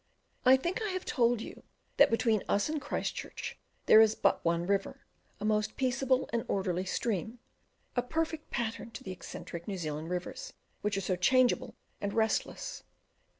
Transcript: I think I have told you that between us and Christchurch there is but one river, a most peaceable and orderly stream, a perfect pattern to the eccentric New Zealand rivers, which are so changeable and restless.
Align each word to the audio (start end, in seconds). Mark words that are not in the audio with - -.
I 0.47 0.57
think 0.57 0.81
I 0.81 0.87
have 0.89 1.05
told 1.05 1.41
you 1.41 1.61
that 1.97 2.09
between 2.09 2.41
us 2.49 2.69
and 2.69 2.81
Christchurch 2.81 3.59
there 3.85 4.01
is 4.01 4.15
but 4.15 4.43
one 4.43 4.65
river, 4.65 5.05
a 5.39 5.45
most 5.45 5.77
peaceable 5.77 6.27
and 6.33 6.43
orderly 6.47 6.85
stream, 6.85 7.37
a 7.95 8.01
perfect 8.01 8.49
pattern 8.49 8.89
to 8.93 9.03
the 9.03 9.11
eccentric 9.11 9.67
New 9.67 9.77
Zealand 9.77 10.09
rivers, 10.09 10.53
which 10.81 10.97
are 10.97 11.01
so 11.01 11.15
changeable 11.15 11.75
and 12.01 12.13
restless. 12.15 12.81